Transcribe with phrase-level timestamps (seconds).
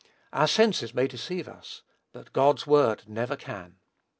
[0.33, 3.75] Our senses may deceive us, but God's word never can.